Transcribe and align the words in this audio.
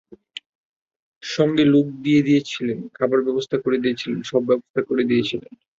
সঙ্গে 1.23 1.63
লোক 1.73 1.87
দিয়ে 2.03 2.21
দিয়েছিলেন, 2.27 2.79
খাবার 2.97 3.19
ব্যবস্থা 3.27 3.57
করে 3.63 3.77
দিয়েছিলেন—সব 3.83 4.41
ব্যবস্থা 4.49 4.81
করে 4.89 5.03
দিয়েছিলেন। 5.09 5.51